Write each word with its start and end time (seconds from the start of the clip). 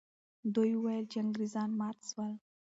دوی 0.53 0.71
وویل 0.75 1.05
چې 1.11 1.17
انګریزان 1.23 1.69
مات 1.79 1.97
سول. 2.09 2.31